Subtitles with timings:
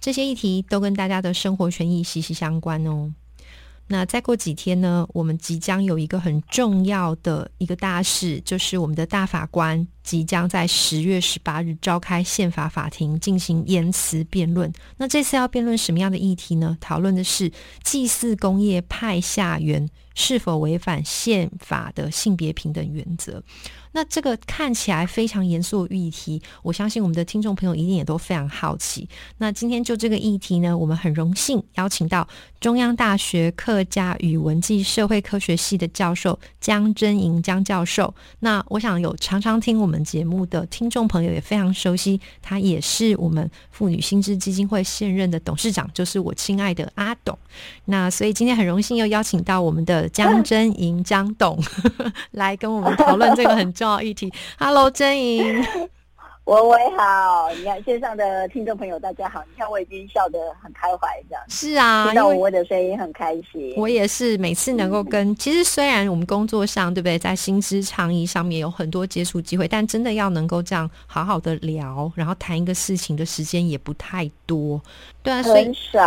[0.00, 3.12] 这些议题都跟大家的生活权益息息相关哦。
[3.90, 14.70] 那再过几天呢，我们即将有一个很重要的一个大事，就是我们的大法官即将在十月十八日召开宪法法庭进行言辞辩论。
[14.98, 16.76] 那这次要辩论什么样的议题呢？
[16.82, 17.50] 讨论的是
[17.82, 23.42] 祭祀工业派下员是否违反宪法的性别平等原则。
[23.92, 29.08] 那这个看起来非常严肃的议题，我相信我们的听众朋友一定也都非常好奇。
[29.38, 32.26] 那今天就这个议题呢，我们很荣幸邀请到
[32.60, 38.12] 中央大学客家语文暨社会科学系的教授江真莹江教授。
[38.40, 47.36] 那我想有常常听我们节目的听众朋友也非常熟悉，他也是我们妇女新知基金会现任的董事长，就是我亲爱的阿董。
[47.86, 51.58] 那所以今天很荣幸又邀请到我们的江真莹江董
[52.32, 53.88] 来跟我们讨论这个很重。
[53.88, 55.64] 要议题，Hello，真莹，
[56.44, 63.74] 文伟好，你看线上的听众朋友大家好，你看我已经笑得很开怀，这样是啊，听到文伟的声音很开心。
[63.76, 74.80] 我也是每次能够跟，其实虽然我们工作上对不对，在薪资倡议上面有很多接触机会，但真的要能够这样好好的聊，然后谈一个事情的时间也不太多。
[75.28, 75.98] 对啊，所以是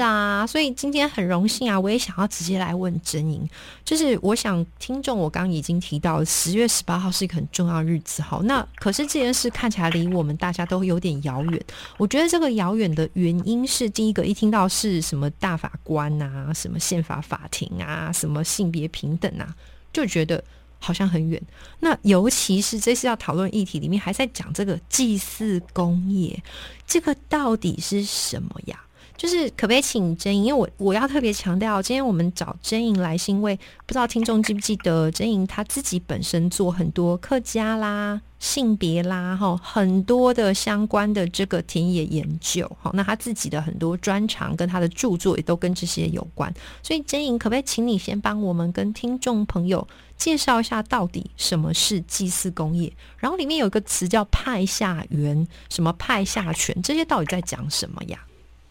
[0.00, 3.48] 啊，所以今天很荣幸啊，我也想要直接来问真莹，
[3.84, 11.64] 就是我想听众，我刚刚已经提到十月十八号是一个很重要的日子，好，那可是这件事看起来离我们大家都有点遥远。
[11.98, 19.54] 我觉得这个遥远的原因是，第一个一听到是什么大法官啊，什么宪法法庭啊，什么性别平等啊，
[19.92, 20.42] 就觉得。
[20.84, 21.40] 好像很远，
[21.80, 26.42] 那尤其是这次要讨论议题里面还在讲这个祭祀工业，
[26.86, 28.83] 这个到底是什么呀？
[29.16, 30.44] 就是可不可以请真莹？
[30.46, 46.52] 因为我我要特别强调，今天我们找真莹来是因为不知道听众记不记得，真莹她自己本身做很多客家啦、性别啦，哈，很多的相关的这个田野研究，哈，那她自己的很多专长跟她的著作也都跟这些有关。
[46.82, 49.86] 所以真莹，可不可以请你先帮我们跟听众朋友
[50.16, 52.92] 介绍一下，到底什么是祭祀工业？
[53.18, 58.18] 然后里面有一个词叫派下员，什么派下权，这些到底在讲什么呀？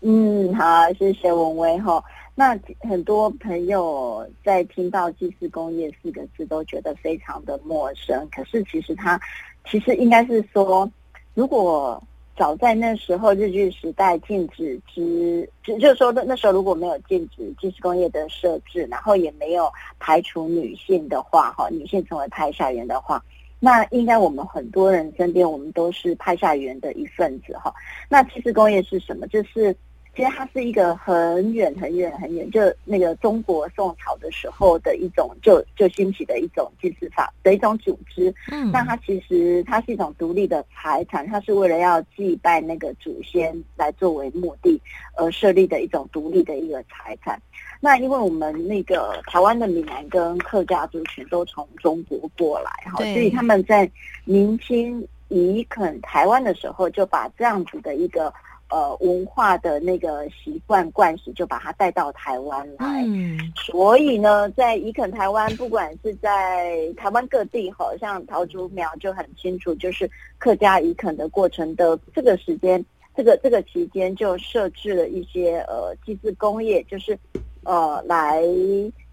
[0.06, 2.04] 嗯，好，谢谢文威哈。
[2.36, 8.28] 那很多朋友在听到“祭祀工业”四个字都觉得非常的陌生。
[8.30, 9.18] 可是其实它，
[9.66, 10.92] 其实应该是说，
[11.36, 12.04] 如果
[12.36, 23.24] 早在那时候日据时代禁止之，就就是说那那时候如果没有禁止祭祀工业的设置，然后也没有排除女性的话，哈，女性成为派下员的话。
[23.58, 27.74] 那应该我们很多人身边，我们都是派下员的一份子哈。
[28.10, 29.26] 那祭祀工业是什么？
[29.28, 29.74] 就是。
[30.16, 38.32] 其实它是一个很远很远很远，就那个中国宋朝的时候的一种，就就兴起的一种祭祀法的一种组织。
[38.52, 44.80] 嗯，那它其实它是一种独立的财产，它是为了要祭拜那个祖先来作为目的
[45.18, 47.42] 而设立的一种独立的一个财产。
[47.80, 53.90] 那因为我们那个台湾的闽南跟客家族群都从中国过来哈，所以他们在
[54.26, 58.32] 明清移垦台湾的时候，就把这样子的一个。
[58.74, 63.04] 呃，文化的那个习惯惯习，就把它带到台湾来。
[63.06, 72.84] 嗯，所以呢，在宜垦台湾，不管是在台湾各地，好像桃竹苗就很清楚，就是客家宜垦的过程的这个时间，
[73.16, 77.16] 这个这个期间就设置了一些呃祭祀工业，就是
[77.62, 78.42] 呃来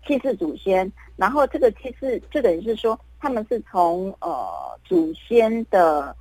[0.06, 0.90] 祭祀祖先。
[1.16, 4.42] 然后这个祭祀就等于是说，他们是从呃
[4.86, 6.16] 祖先的。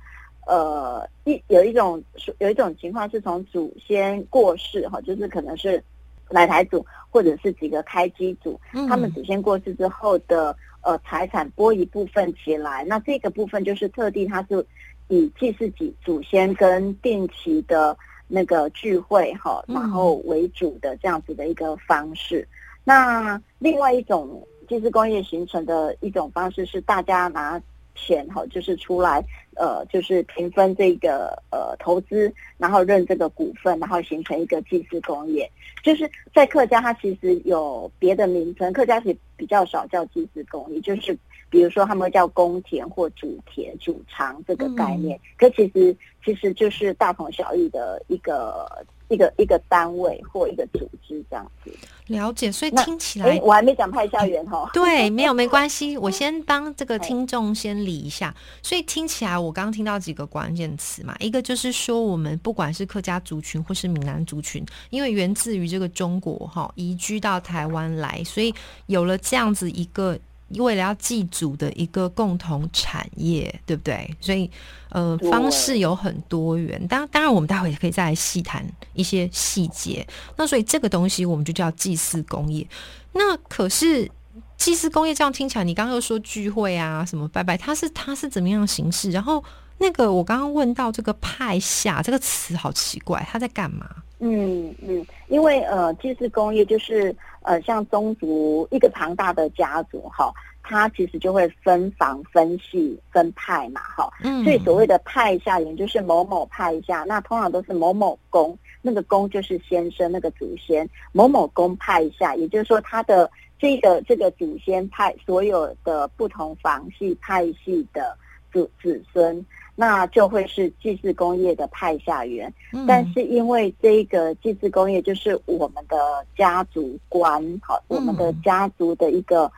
[0.50, 2.02] 呃，一有一种
[2.40, 5.80] 有一种情况是从祖先过世哈，就是可能是
[6.28, 14.66] 来台祖或者是几个开机祖，他们祖先过世之后的呃财产拨一部分起来，那这个部分就是特地它是
[15.06, 17.96] 以祭祀祖祖先跟定期的
[18.26, 22.44] 那个聚会哈，然后为主的这样子的一个方式。
[22.82, 27.62] 那另外一种祭祀工业形成的一种方式是大家拿。
[27.94, 29.22] 钱哈，就是出来，
[29.56, 35.50] 呃，就是平分这个呃投资，然后认这个股份，然后形成一个祭祀工业。
[35.82, 41.16] 就是在客家，它其实有别的名称，客家是比较少叫祭祀工业，就是
[41.50, 45.20] 比如说他们叫公田或主田、主场这个概念。
[45.36, 45.94] 可其实
[46.24, 48.66] 其实就是大同小异的一个
[49.08, 51.70] 一个一个单位或一个组织这样子。
[52.06, 54.68] 了解，所以那听起来哎，我还没讲派校园哈。
[54.74, 58.34] 对，没有没关系， 我先帮这个听众先理一下。
[58.62, 68.52] 所以听起来，我刚刚听到几个关键词嘛，一个就是说，我们不管是客家族群或是闽南族群，因为源自于这个中国哈，移居到台湾来，所以
[68.86, 70.18] 有了这样子一个
[70.58, 74.14] 为了要祭祖的一个共同产业，对不对？
[74.20, 74.50] 所以
[74.88, 76.84] 呃，方式有很多元。
[76.88, 80.06] 当当然，我们待会也可以再来细谈一些细节。
[80.36, 82.66] 那所以这个东西我们就叫祭祀工业。
[83.12, 84.10] 那可是
[84.56, 89.10] 祭祀工业这样听起来，你刚刚又说聚会啊什么拜拜，它是它是怎么样的形式？
[89.10, 89.42] 然后
[89.80, 93.88] 那个我刚刚问到这个派下这个词好奇怪，它在干嘛？
[94.18, 100.30] 嗯嗯，因为呃，祭祀工业就是呃，像宗族一个庞大的家族哈，
[100.62, 104.12] 它其实就会分房、分系、分派嘛哈。
[104.22, 118.14] 嗯所以所谓的派下也就是某某派下，那通常都是某某公，那个公就是先生那个祖先，某某公派下，也就是说他的这个这个祖先派所有的不同房系派系的
[118.52, 119.44] 子子孙，
[119.74, 122.52] 那就会是祭祀工业的派下员。
[122.72, 125.96] 嗯但是因为这个祭祀工业就是我们的
[126.36, 129.50] 家族观，好，我们的家族的一个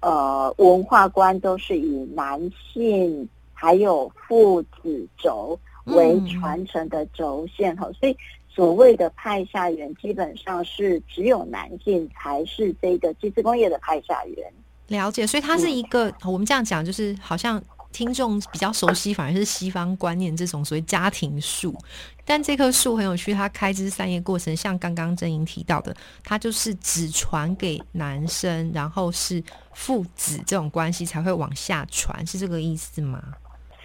[0.00, 2.40] 呃文化观都是以男
[2.72, 8.16] 性还有父子轴为嗯传承的轴线哈，所以
[8.48, 14.52] 所谓的派下员基本上是只有男性才是这个祭祀工业的派下员。
[14.88, 17.62] 了解，所以它是一个我们这样讲，就是好像
[17.92, 21.76] 听众比较熟悉， 反而是西方观念这种所谓家庭树。
[22.24, 29.42] 但这棵树很有趣，它开枝散叶过程，像刚刚郑莹提到的，它就是只传给男生，然后是
[29.72, 33.22] 父子这种关系才会往下传，是这个意思吗？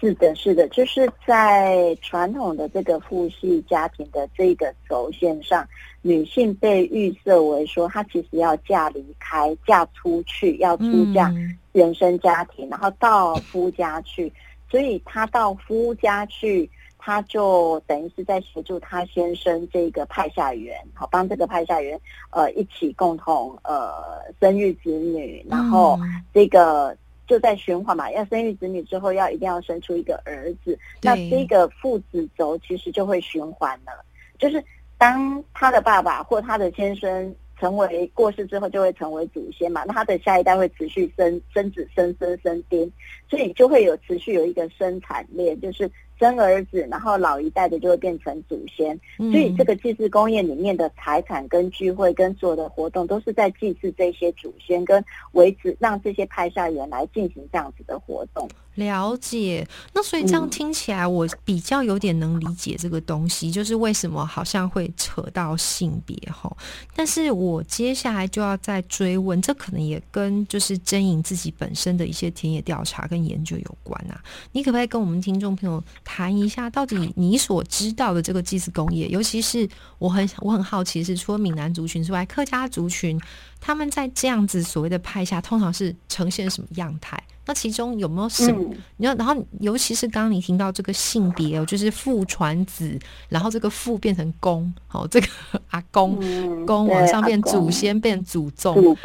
[0.00, 5.66] 是的，是的，就是在传统的这个父系家庭的这个轴线上，
[6.02, 14.30] 女性被预设为说，她其实要嫁离开、嫁出去，要出嫁嗯原生家庭，然后到夫家去。
[14.70, 16.68] 所以她到夫家去，
[16.98, 21.98] 她就等于是在协助她先生这个派下员，好帮这个派下员
[22.30, 23.90] 呃一起共同呃
[24.38, 25.96] 生育子女，然后。
[26.02, 26.94] 嗯这个
[27.26, 34.04] 就在循环嘛，要生育子女之后，要一定要生出一个儿子，那对这个父子轴其实就会循环了。
[34.38, 34.62] 就是
[34.98, 42.90] 当他的爸爸或他的先生成为过世之后，就会成为祖先嘛，那他的下一代会持续生生子、生生、生丁，
[43.30, 45.90] 所以就会有持续有一个生产链，就是
[46.24, 48.98] 生儿子，然后老一代的就会变成祖先。
[49.18, 58.48] 嗯所以这个祭祀公宴里面的财产跟聚会跟所有的活动，都是在祭祀这些祖先，跟维持让这些派下员来进行这样子的活动。
[58.76, 66.50] 了解，那所以这样嗯听起来，我比较有点能理解这个东西，就是为什么好像会扯到性别哈。
[66.96, 74.20] 但是我接下来就要再追问，这可能也跟就是真颖自己本身的一些田野调查跟研究有关啊。
[74.50, 75.82] 你可不可以跟我们听众朋友
[76.14, 79.68] 谈一下，到底你所知道的这个祭祀工业，尤其是
[79.98, 83.20] 我很我很好奇是，除了闽南族群之外，客家族群
[83.60, 87.20] 他们在这样子所谓的派下，通常是呈现什么样态？
[87.46, 88.62] 那其中有没有什么？
[88.62, 92.96] 嗯，你要，然后尤其是刚刚你听到这个性别哦，就是父传子，
[93.28, 95.26] 然后这个父变成公，哦，这个
[95.70, 98.96] 阿公嗯公往上变祖先变祖宗，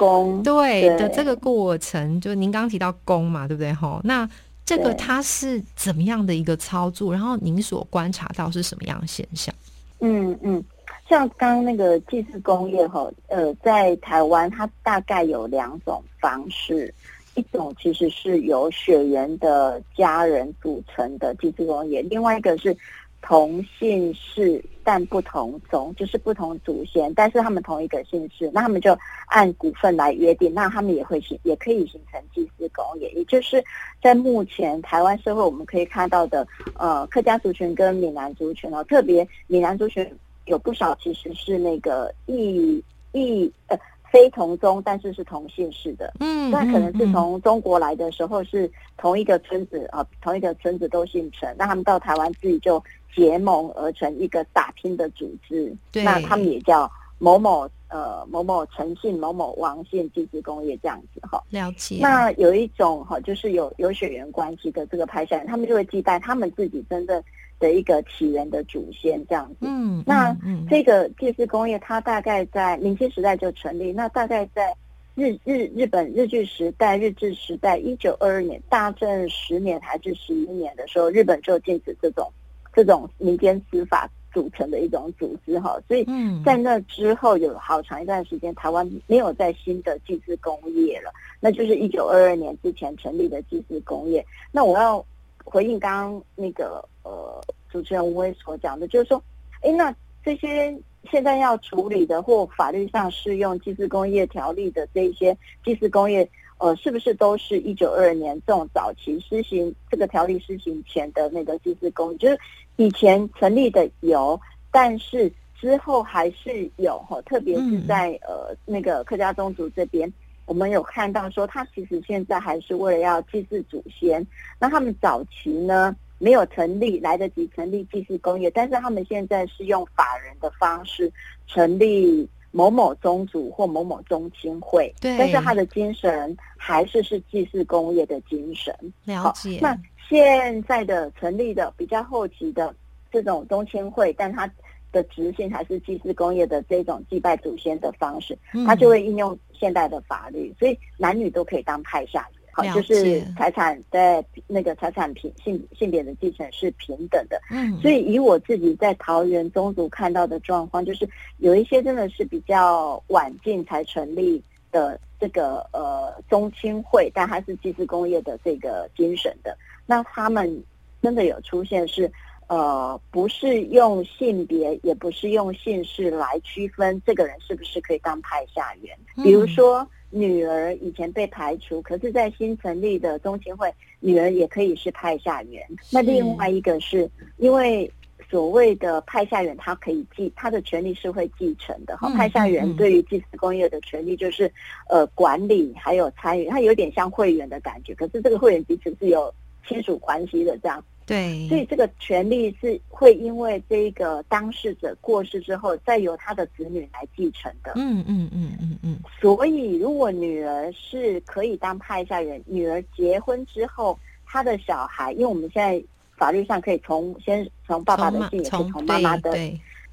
[0.43, 3.73] 对的这个过程，就您刚刚提到公嘛，对不对？
[3.73, 4.29] 哈，那
[4.69, 7.11] 这个它是怎么样的一个操作？
[7.11, 9.51] 然后您所观察到是什么样的现象？
[9.99, 10.63] 嗯嗯，
[11.09, 16.93] 像刚刚那个祭祀工业哈，呃，在台湾它大概有两种方式，
[17.33, 22.77] 一种其实是由血缘的家人组成的祭祀工业，另外一个是
[23.21, 28.97] 同姓氏但不同宗，就是不同祖先，但是他们同一个姓氏，那他们就
[29.27, 33.63] 按股份来约定，那他们也会形也可以形成祭祀公业，也就是
[34.01, 40.09] 在目前台湾社会我们可以看到的，呃，客家族群跟闽南族群哦，特别闽南族群
[40.45, 43.77] 有不少其实是那个异异呃
[44.11, 46.13] 非同宗，但是是同姓氏的。
[46.19, 52.83] 嗯，那可能是嗯从中国来的时候是同一个村子啊、同一个村子都姓陈，那他们到台湾自己就
[53.15, 61.43] 结盟而成一个打拼的组织，对那他们也叫某某呃某某陈姓、某某王姓祭祀工业这样子哈。
[61.49, 61.97] 了解。
[61.99, 67.21] 那有一种哈，就是有有血缘关系的这个派下人，他们就会祭拜他们自己真正
[67.59, 69.57] 的一个起源的祖先这样子。
[69.61, 70.35] 嗯，那
[70.69, 74.75] 这个祭祀工业，它大概在明清时代就成立，那大概在
[75.15, 82.31] 日日日本日据时代、日治时代，一九二二年大正十年还是十一年的时候，日本就禁止这种
[82.73, 86.07] 这种民间司法组成的一种组织哈，所以
[86.45, 94.23] 在那之后有好长一段时间，台湾没有在新的祭祀工业了，那就是一九二二年之前成立的祭祀工业。
[94.51, 95.03] 那我要
[95.43, 99.23] 回应刚刚那个呃主持人吴威所讲的，就是说，
[99.61, 100.77] 哎，那这些
[101.09, 106.29] 现在要处理的或法律上适用祭祀工业条例的这些祭祀工业。
[106.61, 112.17] 呃，是不是都是一九二二年这种早期施行这个条例施行前的那个祭祀工？
[112.17, 112.37] 就是
[112.75, 114.37] 以前成立的有，
[114.69, 120.11] 但是之后还是有哈，特别是在呃那个客家宗族这边，
[120.47, 124.27] 我们有看到说，他其实现在还是为了要祭祀祖先。
[124.59, 131.11] 那他们早期呢没有成立，来得及成立祭祀工业，但是他们现在是用法人的方式
[131.47, 132.29] 成立。
[132.51, 138.73] 某某宗族或某某宗亲会，对，但是他的精神还是是祭祀工业的精神。
[139.03, 139.59] 了解。
[139.61, 139.77] 那
[140.09, 142.73] 现在的成立的比较后期的
[143.11, 144.51] 这种宗亲会，但他
[144.91, 148.35] 的执行还是祭祀工业的这种祭拜祖先的方式，
[148.65, 152.27] 他就会应用现代的法律，所以男女都可以当派下。
[152.73, 170.63] 就是财产在那个财产平性性别的继承是平等的，嗯，所以以我自己在桃园宗族看到的状况，就是有一些真的是比较晚近才成立的这个呃宗亲会，但它是祭祀工业的这个精神的，那他们
[171.01, 172.11] 真的有出现是
[172.47, 179.87] 呃不是用性别，也不是用姓氏来区分这个人是不是可以当派下员，比如说。
[180.09, 185.63] 女儿以前被排除，可是，在新成立的中青会，女儿也可以是派下员。
[185.91, 187.91] 那另外一个是因为
[188.29, 191.95] 所谓的派下员，他可以继他的权利是会继承的。
[191.97, 194.51] 哈，派下员对于祭祀工业的权利就是
[194.89, 197.93] 呃管理还有参与，他有点像会员的感觉。
[197.95, 199.33] 可是这个会员彼此是有
[199.67, 200.83] 亲属关系的，这样。
[201.09, 207.71] 对，所以这个权利是会因为这个当事者过世之后，再由他的子女来继承的。
[207.75, 208.99] 嗯嗯嗯嗯嗯。
[209.19, 215.83] 所以，如果女儿是可以当派下人，女儿结婚之后，她的小孩，因为我们现在
[216.15, 219.31] 法律上可以从先从爸爸的姓，也是从妈妈的，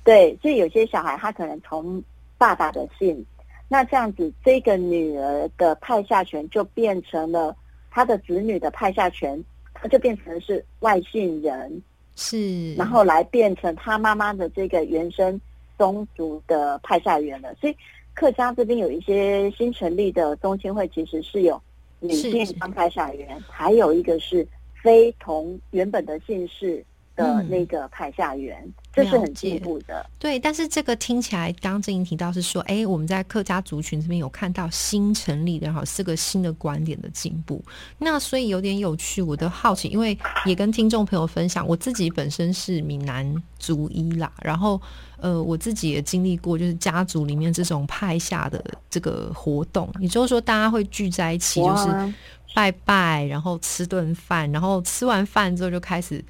[0.04, 2.02] 对，所以有些小孩他可能从
[2.36, 3.24] 爸爸的姓，
[3.68, 7.56] 那这样子，这个女儿的派下权就变成了
[7.90, 9.42] 他的子女的派下权。
[9.80, 11.82] 他就变成是外姓人，
[12.14, 15.40] 是，然后来变成他妈妈的这个原生
[15.78, 17.54] 宗族的派下员了。
[17.60, 17.76] 所以
[18.14, 21.60] 客家这边有一些新成立的宗亲会，其实是有
[22.00, 24.46] 女性当派下员，还有一个是
[24.82, 26.84] 非同原本的姓氏。
[27.16, 28.62] 的那个派下员，
[28.96, 30.04] 这是很进步的。
[30.18, 37.62] 对，但是这个听起来，刚正英提到是说，哎，我们在客家族群这边有看到新成立的，哈，四个新的观点的进步。
[37.98, 44.80] 那所以有点有趣，我的好奇，因为也跟听众朋友分享，我自己本身是闽南族医啦，然后
[45.18, 52.14] 呃，我自己也经历过，就是家族里面这种派下的这个活动，也就是说，大家会聚在一起，就是
[52.54, 56.24] 拜拜，然后吃顿饭，然后吃完饭之后就开始。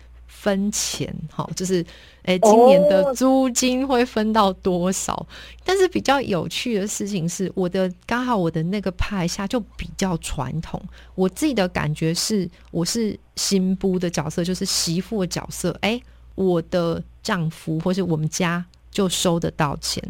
[0.47, 1.85] 分钱，好，就是，
[2.23, 5.27] 诶，今年的租金会分到多少？
[5.65, 10.81] 但是比较有趣的事情是，我的刚好我的那个派下就比较传统。
[11.17, 15.77] 我自己的感觉是，我是新夫的角色，就是媳妇的角色。
[15.81, 16.01] 诶，
[16.37, 20.01] 我的丈夫或是我们家就收得到钱，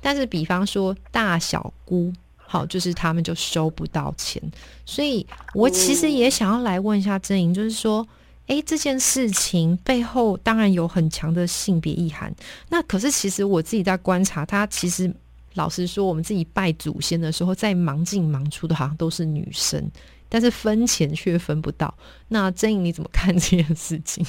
[0.00, 4.40] 但是比方说大小姑，好，就是他们就收不到钱。
[4.86, 8.06] 所以我其实也想要来问一下真莹，就是说。
[8.50, 12.34] 哎，这件事情背后当然有很强的性别意涵。
[12.68, 15.08] 那可是其实我自己在观察，他其实
[15.54, 19.88] 老实说，我们自己拜祖先的时候，在忙进忙出的，好像都是女生，
[20.28, 21.94] 但是分钱却分不到。
[22.26, 24.26] 那真颖你怎么看 这件事情？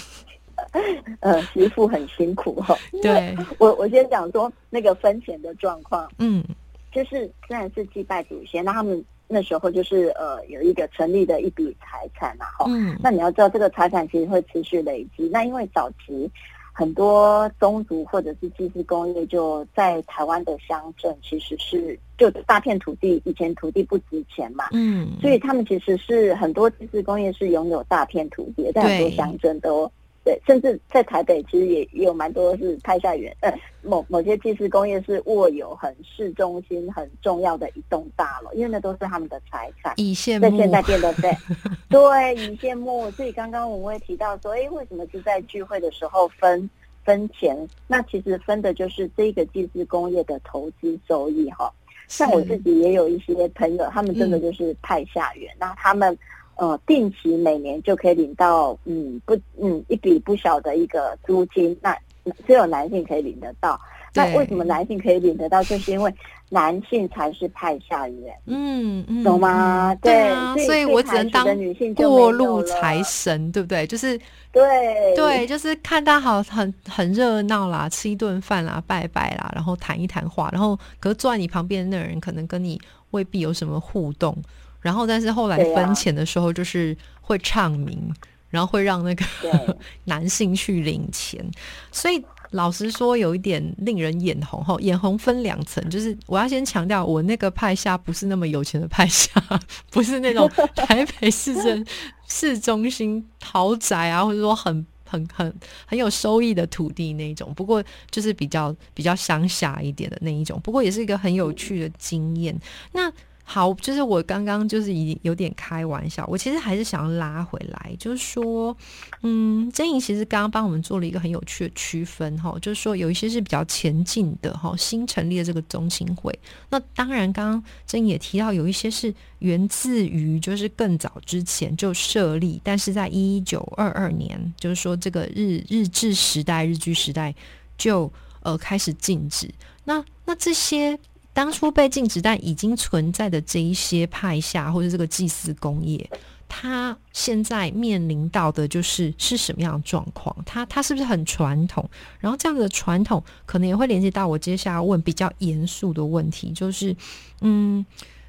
[1.21, 2.77] 呃，媳妇很辛苦哈。
[3.01, 6.07] 对，我我先讲说那个分钱的状况。
[6.19, 6.45] 嗯，
[6.93, 9.03] 就是虽然是祭拜祖先，那他们。
[9.31, 12.65] 那时候就是呃有一个成立的一笔财产嘛，哈，
[13.01, 15.29] 那你要知道这个财产其实会持续累积。
[15.29, 16.29] 那因为早期
[16.73, 29.91] 很多宗族或者是祭祀工业就在台湾的乡镇，其实是就大片土地，以前土地不值钱嘛，嗯，所以他们其实是很多祭祀工业是拥有大片土地，在很多乡镇都。
[30.23, 33.51] 对，甚至在台北，其实也也有蛮多是派下员，呃，
[33.81, 39.95] 某某些技师工业是握有很市中心很重要的一栋大楼，因为那都是他们的财产。
[39.97, 41.31] 以羡在现在变得对，
[41.89, 43.09] 对，以羡慕。
[43.11, 46.69] 所以刚刚我们会提到说，哎，为什么是在聚会的时候分
[47.03, 47.57] 分钱？
[47.87, 51.73] 那其实分的就是这个技师工业的投资收益哈。
[52.07, 56.15] 像我自己也有一些朋友，他们真的就是派下员，那他们。
[56.61, 61.75] 呃，定期每年就可以领到，嗯，不，嗯，一笔不小的一个租金。
[61.81, 61.97] 那
[62.45, 63.81] 只有男性可以领得到。
[64.13, 65.63] 那为什么男性可以领得到？
[65.63, 66.13] 就是因为
[66.49, 69.95] 男性才是派下员，嗯嗯，懂吗？
[70.03, 71.47] 对啊，所以我只能当
[71.95, 73.87] 过路财神，对不对？
[73.87, 74.15] 就是
[74.51, 84.37] 对对，就是看他好很很热闹啦，吃一顿饭啦，拜拜啦，然后谈一谈话，然后可是坐在你旁边的那个人可能跟你未必有什么互动，
[84.81, 88.13] 然后但是后来分钱的时候就是会唱名，
[88.49, 89.25] 然后会让那个
[90.05, 91.43] 男性去领钱，
[91.91, 92.23] 所以。
[92.53, 94.75] 老实说，有一点令人眼红哈。
[94.81, 99.31] 眼红分两层，就是我要先强调，我那个派下不是那么有钱的派下，
[99.89, 101.85] 不是那种 台北市政
[102.27, 107.53] 市中心豪宅啊，或者说很很很很有收益的土地那一种。
[107.53, 110.59] 不过就是比较比较乡下一点的那一种。
[110.61, 112.53] 不过也是一个很有趣的经验。
[112.91, 113.09] 那。
[113.43, 118.75] 好，就是我刚刚就是已经有点开玩笑，我其实还是想要拉回来，就是说，
[119.23, 126.33] 嗯，真莹其实刚刚帮我们做了一个很有趣的区分哈，就是说有一些是比较前进的哈，新成立的这个中青会，
[126.69, 137.35] 那当然刚刚真莹也提到有一些是源自于就是更早之前就设立，但是在一九二二年，就是说这个日日治时代、日据时代
[137.77, 138.11] 就
[138.43, 140.97] 呃开始禁止，那那这些。
[141.33, 146.09] 当初被禁止但已经存在的这一些派下或者这个祭祀工业，
[146.49, 150.35] 它现在面临到的就是是什么样的状况？
[150.45, 151.89] 它它是不是很传统？
[152.19, 156.93] 然后这样的传统可能也会连接到我接下来问比较严肃的问题，就是
[157.39, 157.85] 嗯，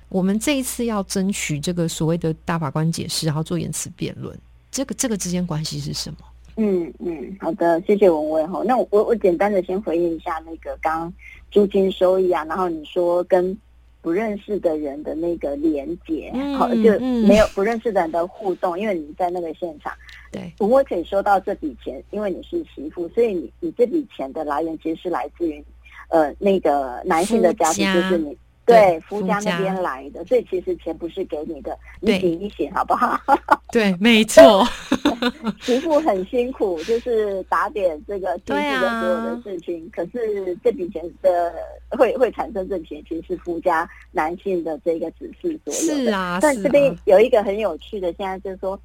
[0.08, 4.38] 我们这一次要争取这个所谓的大法官解释，然后做言辞辩论，
[4.70, 6.18] 这个这个之间关系是什么？
[6.56, 8.62] 嗯嗯，好的，谢谢文威哈。
[8.64, 11.12] 那我我简单的先回应一下那个刚
[11.50, 13.56] 租金收益啊，然后你说跟
[14.00, 19.92] 不认识的人的那个连接，好就没有不认识的人的互动，因为你在那个现场。
[20.30, 25.64] 对，文威可以收到这笔钱，因为你是媳妇，所以你你这笔钱的来源其实是来自于
[26.08, 28.36] 呃那个男性的家庭，就是你。
[28.72, 33.18] 对，夫家那边来的，所以其实钱不是给你的，你醒一醒好不好？
[33.72, 34.66] 对，没错。
[35.60, 41.54] 媳妇很辛苦，就是打点这个经济的所有的事情，可是这笔钱的
[41.90, 46.04] 会会产生这笔钱，其实是夫家男性的这个指示所有的。
[46.04, 48.78] 是啊，但这边有一个很有趣的，现在就是说，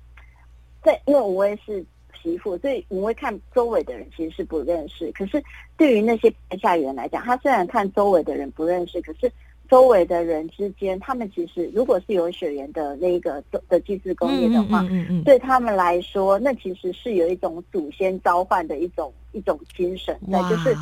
[0.83, 1.83] 在因为我也是
[2.21, 5.43] 媳妇，所以我会看周围的人其实是不认识，可是
[5.75, 9.29] 对于那些下人来讲，他虽然看周围的人不认识，可是。
[9.69, 14.85] 周围的人之间，他们其实如果是有血缘的那个的祭祀工业的话，
[15.23, 20.17] 对他们来说，那其实是有一种祖先召唤的一种一种精神。
[20.31, 20.75] 在，就是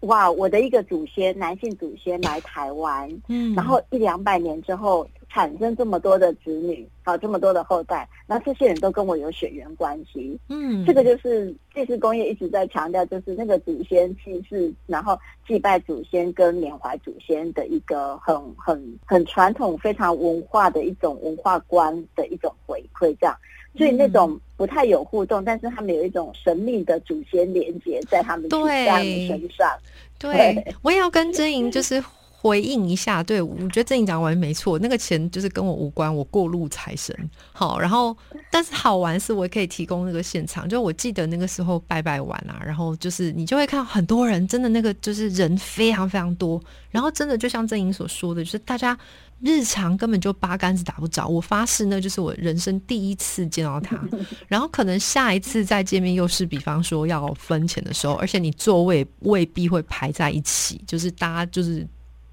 [0.00, 5.06] 哇，我的一个祖先，男性祖先来台湾，嗯，然后一两百年之后。
[5.32, 10.38] 产生这么多的子女，好这么多的后代，那这些人都跟我有血缘关系。
[10.50, 23.16] 嗯，这个就是祭祀工业一直在强调，就是那个祖先祭祀，然后祭拜祖先跟缅怀祖先的一个很很很传统、非常文化的一种文化观的一种回馈。
[23.18, 23.34] 这样，
[23.74, 29.72] 所以那种不太有互动，但是他们有一种神秘的祖先连接在他们家人身上。
[30.18, 32.04] 对，我也要跟真莹就是。
[32.42, 37.16] 回应一下，对我觉得郑营长完没错，那个钱就是跟我无关，我过路财神。
[37.52, 38.16] 好，然后
[38.50, 48.98] 但是好玩是，我可以提供那个现场，就我记得那个时候拜拜完啊，然后就是你就会看到很多人，真的那个就是人非常非常多，然后真的就像郑颖所说的，就是大家
[49.40, 51.28] 日常根本就八竿子打不着。
[51.28, 53.96] 我发誓，那就是我人生第一次见到他，
[54.48, 61.86] 然后可能下一次再见面又是比方说要分钱的时候，而且你座位未必会排在一起，就是大家就是。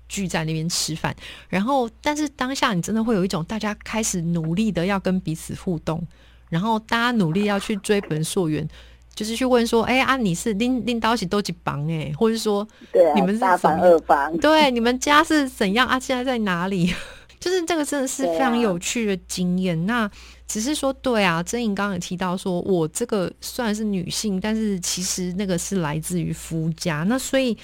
[0.09, 1.15] 聚在那边吃饭，
[1.47, 6.05] 然后但是当下你真的会有一种大家开始努力的要跟彼此互动，
[6.49, 8.67] 然后大家努力要去追本溯源，
[9.13, 15.99] 就是去问说，哎啊，你是拎拎刀起都几帮哎，或者说，对，你们是大房二房，对，你们家是怎样啊？
[15.99, 16.91] 现在在哪里？
[17.39, 19.85] 就是这个真的是非常有趣的经验。
[19.85, 20.09] 那
[20.47, 27.55] 只是说，对啊，曾颖刚刚也提到说，我这个虽然是女性，但是其实那个是来自于夫家，那所以。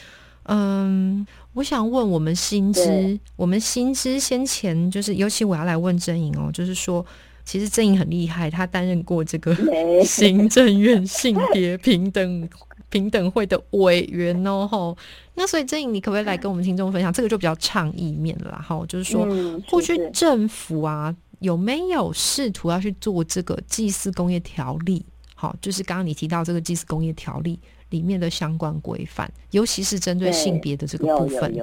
[0.48, 7.04] 嗯，我想问我们新知，我们新知先前就是，尤其我要来问真颖哦，就是说，
[7.44, 9.56] 其实真颖很厉害，他担任过这个
[10.06, 12.50] 行政院性别平等
[12.90, 14.96] 平等会的委员哦，吼。
[15.34, 17.12] 那所以真颖，你可不可以来跟我们听众分享？
[17.12, 19.28] 这个就比较倡议面了，哈，就是说，
[19.70, 25.04] 过去政府啊有没有试图要去做这个祭祀工业条例？
[25.34, 27.60] 好，就是刚刚你提到这个祭祀工业条例。
[27.90, 31.54] 里面的相关规范，尤其是针对性别的这个部分，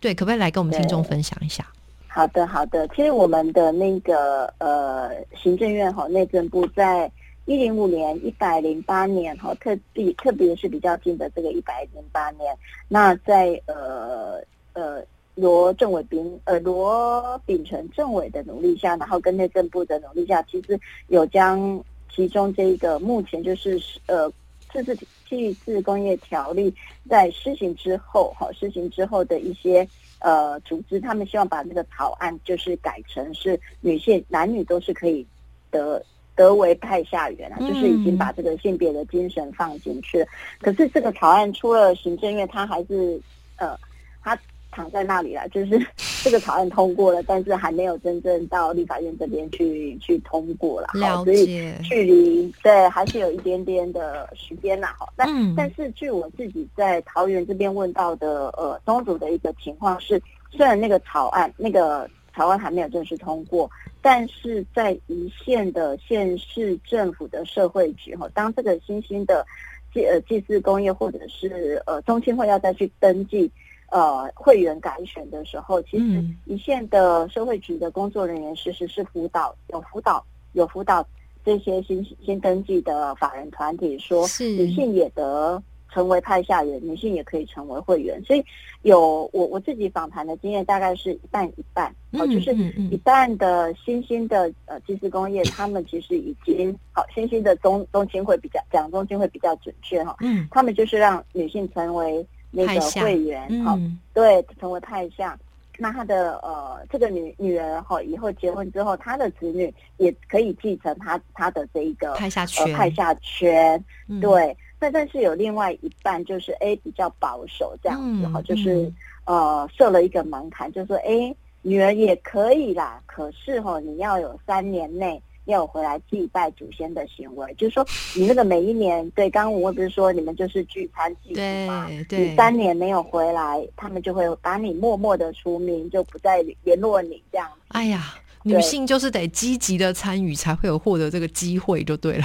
[0.00, 1.66] 对，可不可以来跟我们听众分享一下？
[2.08, 2.86] 好的，好的。
[2.88, 7.10] 其实我们的那个呃，行政院和内政部在
[7.46, 12.54] 一零五年、一百零八年，哈，特别特别是比较近的这个一百零八年，
[12.86, 14.42] 那在呃
[14.74, 15.02] 呃
[15.36, 21.82] 罗政委秉呃罗秉成政委的努力下，然后跟内政部的努力下，其实有将
[22.14, 24.30] 其中这一个目前就是呃
[24.80, 26.72] 自治工业条例
[27.10, 29.84] 在施行之后，哈，施行之后的一些
[30.20, 35.26] 呃组织，他们希望把这个草案就是改成是女性男女都是可以
[35.70, 36.00] 得。
[36.34, 40.26] 得为派下员啊，就是已经把这个性别的精神放进去。
[40.62, 43.20] 可是这个草案出了行政院，它还是
[43.56, 43.78] 呃，
[44.22, 44.34] 它
[44.72, 45.48] 躺在那里了。
[45.50, 45.80] 就是
[46.24, 50.88] 这个草案通过了，但是还没有真正到立法院这边去去通过了。
[50.94, 54.88] 了解，距离对还是有一点点的时间呐。
[54.98, 62.10] 哈，但但是据我自己在桃园这边问到的呃东主的一个情况是，虽然那个草案那个。
[62.34, 69.44] 草案还没有正式通过，但是在一线的县市政府的社会局哈，当这个新兴的
[69.92, 73.52] 祭呃祭祀工业或者是呃中心会要再去登记
[73.92, 80.24] 呃会员改选的时候，其实一线的社会局的工作人员其实是辅导有辅导
[80.54, 81.06] 有辅导
[81.44, 85.62] 这些新新登记的法人团体，说女性也得。
[85.94, 88.42] 成为派下人，女性也可以成为会员，所以
[88.80, 92.54] 有我我自己访谈的经验，大概是一半一半，哦，就是
[92.90, 103.76] 一半的新兴的呃祭祀工业，他们其实已经好新兴的中中青会比较讲中青会比较准确哈，嗯，他们就是让女性成为那个会员，好，
[104.14, 105.36] 对，成为派下。
[105.78, 113.82] 那他的呃这个女女儿哈，以后结婚之后，他的子女也可以继承他他的这一个派下权，派下权，
[114.20, 114.56] 对。
[114.78, 118.92] 那但是有另外一半就是 A 比较保守这样子哈，就是
[119.24, 131.88] 呃设了一个门槛，就是说哎女儿也可以啦，可是哈你要有三年内要有回来祭拜祖先的行为，就是说你那个每一年对，刚刚我不是说你们就是聚餐祭祖吗？
[132.10, 137.48] 你三年没有回来，他们就会把你默默的除名，就不再联络你这样。
[137.68, 142.24] 哎呀，女性就是得积极的参与，才会有获得这个机会，就对了。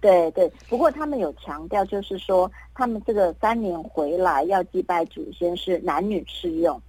[0.00, 6.80] 对对，不过他们有强调，就是说他们这个三年回来要祭拜祖先是男女适用，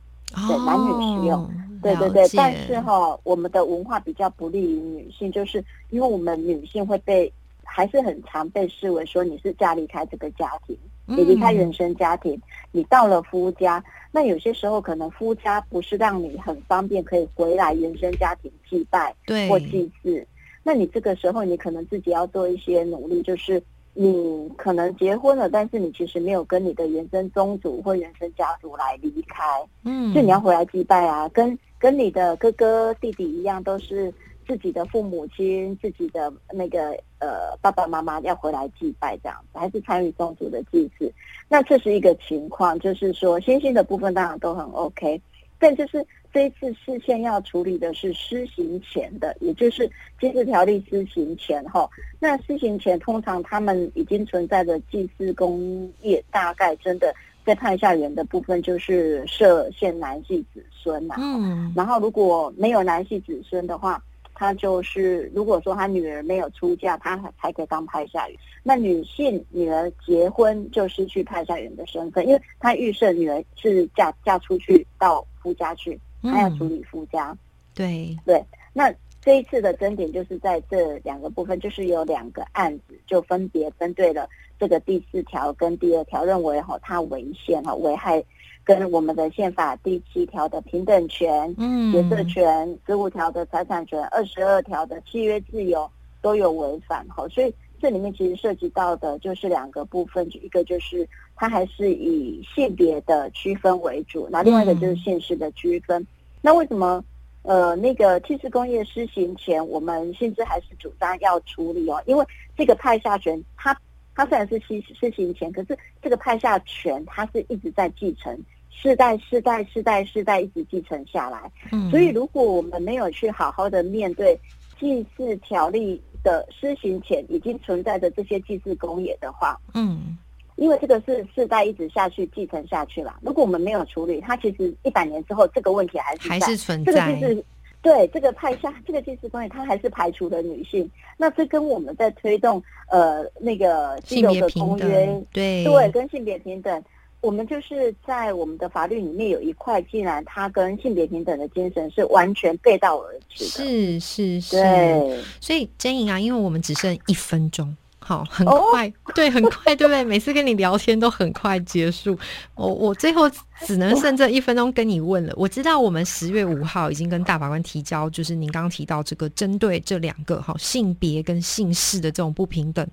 [0.47, 1.49] 对男女适用，
[1.81, 2.27] 对对对。
[2.35, 7.31] 但是哈，我们的文化比较不利于女性，就是因为我们女性会被
[7.63, 12.39] 还是很常被视为说你是嫁离开这个家庭，你离开原生家庭，
[12.71, 19.15] 你到了夫家，那有些时候可能夫家不是让你很方便可以回来原生家庭祭拜
[19.49, 20.25] 或祭祀。
[20.61, 23.61] 那你这个时候，你可能自己要做一些努力，就是
[24.01, 29.43] 你可能结婚了，但是你其实没有跟你的原生宗族或原生家族来离开，
[29.83, 34.09] 嗯，就你要回来祭拜啊，跟跟你的哥哥弟弟一样，都是
[34.47, 41.11] 自己的父母亲、自己的那个呃爸爸妈妈要回来祭拜这样子，还是参与宗族的祭祀。
[41.49, 45.21] 那这是一个情况，就是说星星的部分当然都很 OK，
[45.59, 46.07] 但就是。
[46.31, 49.89] 这一次事先要处理的是施行前的，也就是
[50.19, 51.89] 祭祀条例施行前哈。
[52.19, 57.13] 那施行前，通常他们已经存在的祭祀工业，大概真的
[57.43, 61.15] 在派下员的部分就是设限男系子孙嘛。
[61.17, 61.73] 嗯。
[61.75, 63.99] 然后如果没有男系子孙的话，
[64.35, 68.39] 他就是如果说他女儿没有出嫁，他才可以当派下员。
[68.61, 75.99] 那女性女儿结婚就失去派下员的身份，因为他预设女儿是嫁嫁出去到夫家去。
[76.21, 77.37] 他要处理附加，
[77.73, 78.43] 对对。
[78.73, 84.27] 那这一次的争点就是在这两个部分，就是有两个案子，就分别针对了
[84.59, 88.23] 这个第四条跟第二条，认为哈它违宪哈，危害
[88.63, 95.89] 跟我们的宪法第七条的平等权、嗯，决策权、十五条的财产权、二十二条的契约自由
[96.21, 101.07] 都有违反哈，所以这里面其实涉及到的就是两个部分，一个就是。
[101.41, 106.05] 它还是以性别的区分为主，那另外一个就是现实的区分。
[106.41, 107.01] 那为什么
[107.43, 112.03] 呃那个汽车工业施行前，我们甚至还是主张要处理哦？
[112.05, 112.25] 因为
[112.57, 113.73] 这个派下权，它
[114.13, 118.37] 它虽然是施施行前，可是这个派下权它是一直在继承，
[118.69, 121.49] 世代世代世代世代一直继承下来。
[121.71, 124.37] 嗯，所以如果我们没有去好好的面对
[124.77, 130.17] 祭祀条例的施行前已经存在的这些祭祀公业的话，嗯。
[130.55, 136.91] 因为这个是世代一直下去继承下去了，如果我们没有处理，它其实一百年之后这个问题还是还是存在。
[136.91, 137.45] 这个就是
[137.81, 140.91] 对这个派下这个祭祀公业，它还是排除了女性。
[141.15, 146.83] 那这跟我们在推动呃那个性别的公约，对对跟性别平等
[147.21, 153.49] 我们就是在我们的法律里面有一块，既然它跟性别平等的精神是完全背道而驰的。
[153.49, 157.75] 是是是，对，所以真莹啊，因为我们只剩一分钟。
[158.01, 160.03] 好，很快，对，很快，对不对？
[160.03, 162.17] 每次跟你聊天都很快结束。
[162.55, 163.29] 我我最后
[163.65, 165.33] 只能剩这一分钟跟你问了。
[165.37, 172.87] 我知道我们十月五号已经跟大法官提交，就是您刚刚提到这个针对这两个哈性别跟姓氏的这种不平等，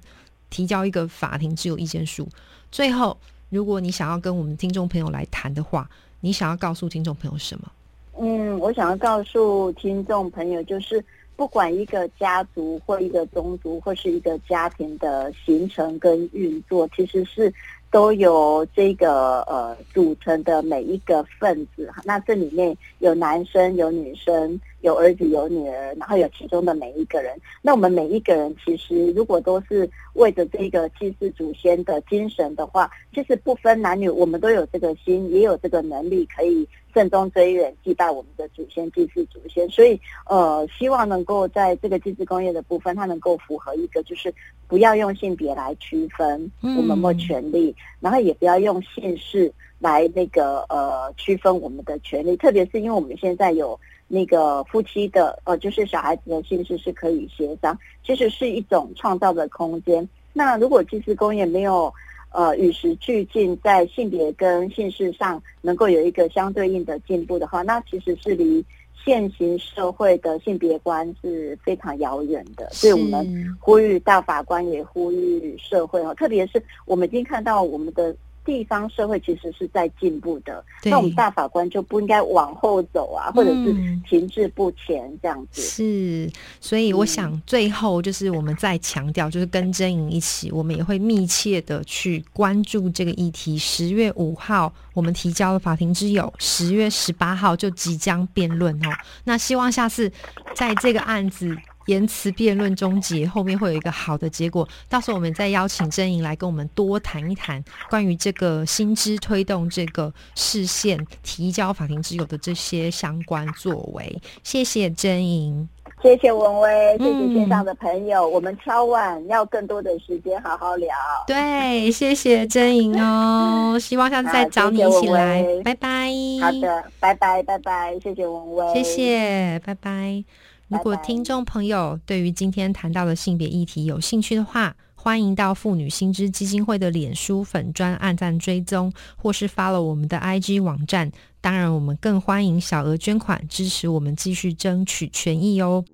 [0.50, 2.28] 提交一个法庭自由意见书。
[2.70, 3.16] 最后，
[3.48, 5.88] 如果你想要跟我们听众朋友来谈的话，
[6.20, 7.72] 你想要告诉听众朋友什么？
[8.18, 11.04] 嗯，我想要告诉听众朋友就是。
[11.36, 17.52] 不管一个家族或一个宗族或是一个家庭的形成跟运作，其实是
[17.96, 21.90] 都有这个呃组成的每一个分子。
[22.04, 24.60] 那这里面有男生有女生。
[24.82, 27.36] 有儿子有女儿，然后有其中的每一个人。
[27.60, 39.68] 那我们每一个人其实，如果都是为着这个祭祀祖先的精神的话，其实不分男女，我们都有这个心，也有这个能力，可以慎终追远，祭拜我们的祖先，祭祀祖先。
[39.68, 44.32] 所以，呃，希望能够在这个祭祀工业的部分，它能够符合一个，就是
[44.66, 53.78] 不要用性别来区分我们的权利，然后也不要用姓氏来那个呃区分我们的权利，特别是因为我们现在有。
[54.08, 60.08] 那个夫妻的呃，就是小孩子的姓氏是可以协商，其实是一种创造的空间。
[60.32, 61.92] 那如果祭祀工业没有
[62.36, 68.62] 呃与时俱进，在性别跟姓氏上能够有一个相对应的进步的话，那其实是离
[69.02, 72.68] 现行社会的性别观是非常遥远的。
[72.72, 78.14] 所以我们呼吁大法官，也呼吁社会哦，特别是我们已经看到我们的。
[78.46, 83.74] 地方社会其实是在进步的，那我们大法官就不应该往后走啊，或者是
[84.08, 85.60] 停滞不前这样子。
[85.60, 86.30] 是，
[86.60, 93.58] 所以我想最后就是我们再强调，就是跟真颖一起，我们也会密切的去关注这个议题。
[93.58, 98.88] 十月五号我们提交了法庭之友，十月十八号就即将辩论哦。
[99.24, 100.10] 那希望下次
[100.54, 101.56] 在这个案子。
[101.86, 104.68] 言辞辩论终结，后面会有一个好的结果。
[104.88, 114.20] 到时候我们再邀请真莹来跟我们多谈一谈关于这个新知推动这个视线提交法庭之友的这些相关作为。
[114.42, 115.68] 谢谢真莹，
[116.02, 118.28] 谢谢文威，谢谢线上的朋友。
[118.28, 120.94] 我们敲碗要更多的时间好好聊。
[121.26, 125.44] 对，谢谢真莹哦，希望下次再找你一起来。
[125.64, 126.10] 拜拜。
[126.40, 130.24] 好的，拜拜拜拜，谢谢文威，谢谢，拜拜。
[130.68, 141.12] 如果听众朋友对于今天谈到的性别议题有兴趣的话，欢迎到妇女新知基金会的脸书粉专按赞追踪，或是发了我们的 IG 网站。
[141.40, 145.84] 当然，我们更欢迎小额捐款支持我们继续争取权益哦。